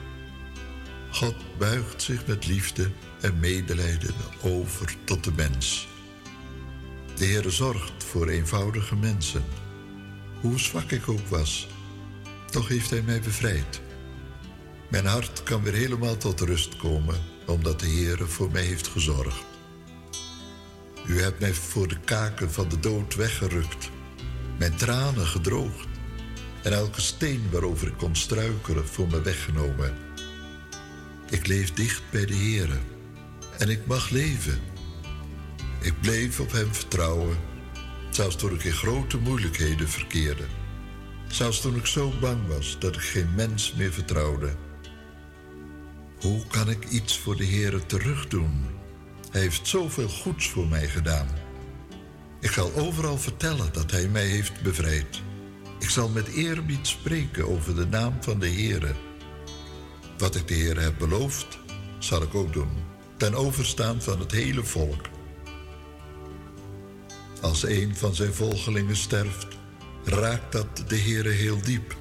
[1.11, 2.91] God buigt zich met liefde
[3.21, 5.89] en medelijden over tot de mens.
[7.17, 9.45] De Heere zorgt voor eenvoudige mensen.
[10.41, 11.69] Hoe zwak ik ook was,
[12.51, 13.81] toch heeft Hij mij bevrijd.
[14.91, 19.54] Mijn hart kan weer helemaal tot rust komen, omdat de Heere voor mij heeft gezorgd.
[21.07, 23.91] U hebt mij voor de kaken van de dood weggerukt,
[24.59, 25.89] mijn tranen gedroogd
[26.63, 29.97] en elke steen waarover ik kon struikelen voor me weggenomen.
[31.31, 32.79] Ik leef dicht bij de Heere
[33.59, 34.59] en ik mag leven.
[35.81, 37.37] Ik bleef op Hem vertrouwen,
[38.11, 40.45] zelfs toen ik in grote moeilijkheden verkeerde.
[41.27, 44.57] Zelfs toen ik zo bang was dat ik geen mens meer vertrouwde.
[46.21, 48.74] Hoe kan ik iets voor de Heere terugdoen?
[49.35, 51.29] Hij heeft zoveel goeds voor mij gedaan.
[52.41, 55.23] Ik zal overal vertellen dat Hij mij heeft bevrijd.
[55.79, 58.95] Ik zal met eerbied spreken over de naam van de Heere.
[60.19, 61.59] Wat ik de Heere heb beloofd,
[61.99, 62.69] zal ik ook doen,
[63.17, 65.09] ten overstaan van het hele volk.
[67.41, 69.47] Als een van zijn volgelingen sterft,
[70.05, 71.97] raakt dat de Heere heel diep.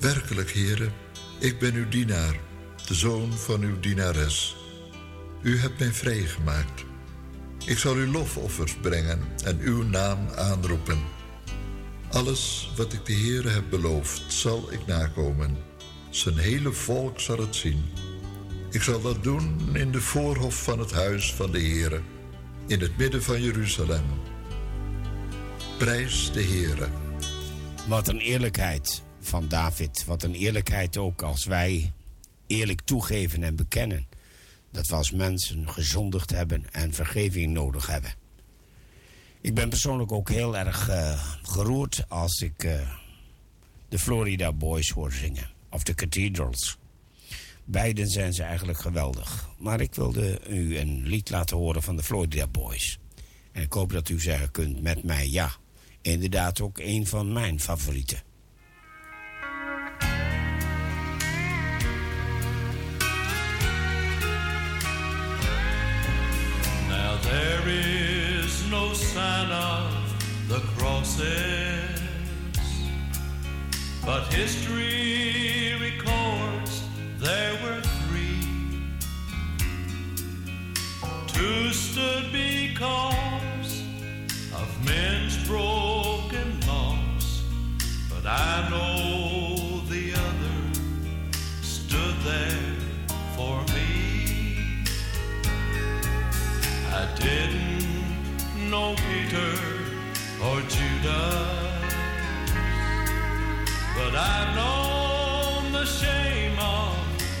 [0.00, 0.88] Werkelijk, Heere,
[1.38, 2.40] ik ben uw dienaar,
[2.86, 4.63] de zoon van uw dienares.
[5.44, 6.84] U hebt mij vrijgemaakt.
[7.64, 10.98] Ik zal u lofoffers brengen en uw naam aanroepen.
[12.10, 15.56] Alles wat ik de Heere heb beloofd, zal ik nakomen.
[16.10, 17.84] Zijn hele volk zal het zien.
[18.70, 22.00] Ik zal dat doen in de voorhof van het huis van de Heere,
[22.66, 24.04] in het midden van Jeruzalem.
[25.78, 26.88] Prijs de Heere.
[27.88, 30.04] Wat een eerlijkheid van David.
[30.06, 31.92] Wat een eerlijkheid ook als wij
[32.46, 34.13] eerlijk toegeven en bekennen
[34.74, 38.14] dat we als mensen gezondigd hebben en vergeving nodig hebben.
[39.40, 42.90] Ik ben persoonlijk ook heel erg eh, geroerd als ik eh,
[43.88, 45.50] de Florida Boys hoor zingen.
[45.70, 46.78] Of de Cathedrals.
[47.64, 49.48] Beiden zijn ze eigenlijk geweldig.
[49.58, 52.98] Maar ik wilde u een lied laten horen van de Florida Boys.
[53.52, 55.56] En ik hoop dat u zeggen kunt met mij ja.
[56.00, 58.22] Inderdaad ook een van mijn favorieten.
[67.24, 72.00] There is no sign of the crosses,
[74.04, 76.82] but history records
[77.18, 78.46] there were three.
[81.26, 83.82] Two stood because
[84.54, 87.42] of men's broken laws,
[88.10, 89.33] but I know
[96.96, 99.52] I didn't know Peter
[100.46, 101.82] or Judas,
[103.96, 106.94] but I've known the shame of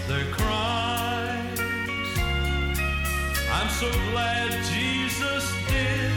[0.08, 1.60] their crimes.
[3.52, 6.10] I'm so glad Jesus did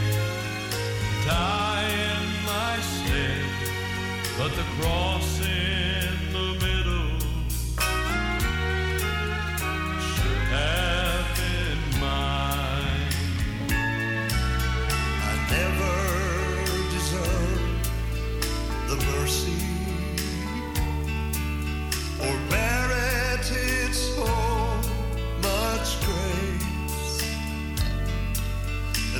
[1.24, 3.44] die in my stead,
[4.36, 5.37] but the cross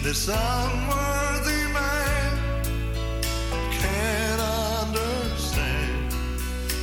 [0.09, 2.33] this unworthy man
[3.79, 4.41] can't
[4.87, 6.13] understand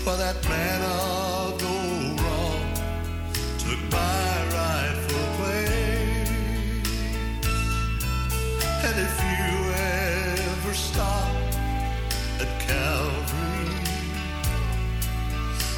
[0.03, 1.75] why that man I'll go
[2.21, 2.65] wrong
[3.57, 6.29] took my rightful place.
[8.85, 9.53] And if you
[10.53, 11.35] ever stop
[12.43, 13.89] at Calvary,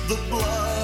[0.10, 0.77] the blood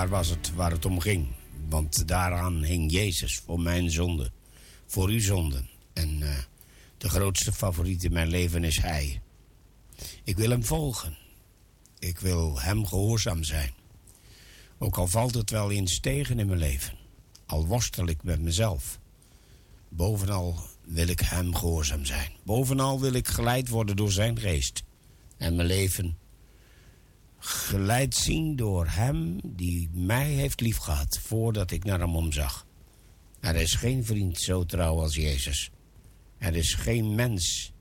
[0.00, 1.26] Daar was het waar het om ging.
[1.68, 4.30] Want daaraan hing Jezus voor mijn zonde.
[4.86, 5.62] Voor uw zonde.
[5.92, 6.38] En eh,
[6.98, 9.20] de grootste favoriet in mijn leven is Hij.
[10.24, 11.16] Ik wil Hem volgen.
[11.98, 13.72] Ik wil Hem gehoorzaam zijn.
[14.78, 16.94] Ook al valt het wel eens tegen in mijn leven.
[17.46, 18.98] Al worstel ik met mezelf.
[19.88, 22.30] Bovenal wil ik Hem gehoorzaam zijn.
[22.42, 24.82] Bovenal wil ik geleid worden door Zijn geest.
[25.36, 26.18] En mijn leven
[27.40, 32.66] geleid zien door Hem die mij heeft liefgehad voordat ik naar Hem omzag.
[33.40, 35.70] Er is geen vriend zo trouw als Jezus.
[36.38, 37.72] Er is geen mens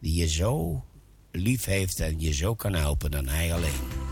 [0.00, 0.84] die je zo
[1.32, 4.07] lief heeft en je zo kan helpen dan Hij alleen.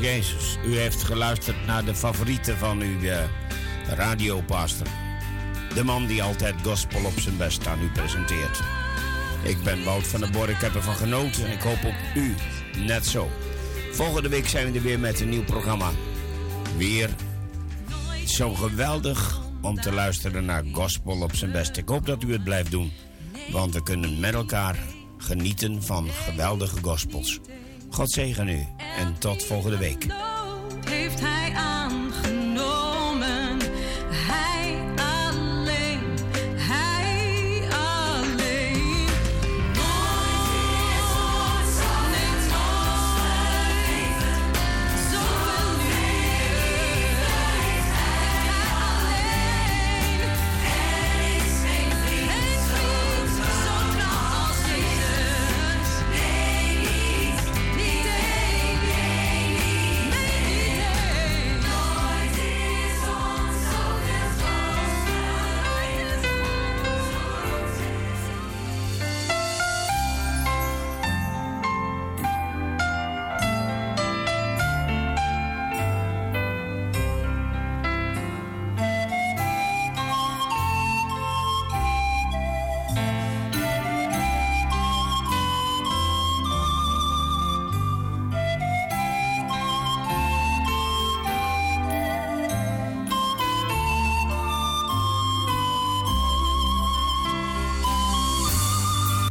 [0.00, 0.58] Jezus.
[0.64, 3.18] U heeft geluisterd naar de favorieten van uw uh,
[3.88, 4.86] radiopastor.
[5.74, 8.60] De man die altijd gospel op zijn best aan u presenteert.
[9.42, 12.34] Ik ben Wout van der Bork, ik heb ervan genoten en ik hoop ook u
[12.86, 13.30] net zo.
[13.92, 15.90] Volgende week zijn we er weer met een nieuw programma.
[16.76, 17.10] Weer
[18.26, 21.76] zo geweldig om te luisteren naar gospel op zijn best.
[21.76, 22.92] Ik hoop dat u het blijft doen,
[23.50, 24.76] want we kunnen met elkaar
[25.18, 27.40] genieten van geweldige gospels.
[27.90, 28.66] God zegen u
[28.98, 30.06] en tot volgende week.
[30.84, 31.75] heeft hij.